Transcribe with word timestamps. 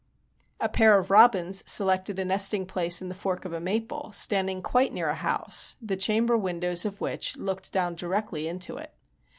A 0.59 0.67
pair 0.67 0.97
of 0.97 1.11
robins 1.11 1.63
selected 1.71 2.17
a 2.17 2.25
nesting 2.25 2.65
place 2.65 3.03
in 3.03 3.09
the 3.09 3.13
fork 3.13 3.45
of 3.45 3.53
a 3.53 3.59
maple, 3.59 4.11
standing 4.13 4.63
quite 4.63 4.91
near 4.91 5.09
a 5.09 5.13
house, 5.15 5.75
the 5.79 5.95
chamber 5.95 6.35
windows 6.35 6.85
of 6.85 7.01
which 7.01 7.37
looked 7.37 7.71
down 7.71 7.93
directly 7.93 8.47
into 8.47 8.77
it. 8.77 8.95